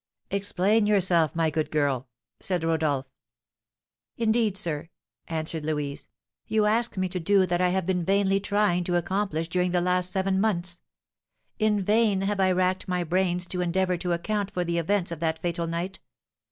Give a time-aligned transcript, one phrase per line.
[0.31, 2.07] "Explain yourself, my good girl,"
[2.39, 3.05] said Rodolph.
[4.17, 4.89] "Indeed, sir,"
[5.27, 6.07] answered Louise,
[6.47, 9.79] "you ask me to do that I have been vainly trying to accomplish during the
[9.79, 10.81] last seven months.
[11.59, 15.19] In vain have I racked my brains to endeavour to account for the events of
[15.19, 15.99] that fatal night.